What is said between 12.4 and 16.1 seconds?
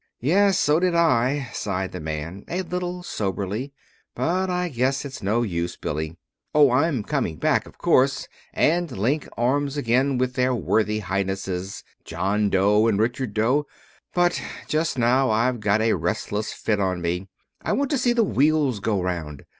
Doe and Richard Roe; but just now I've got a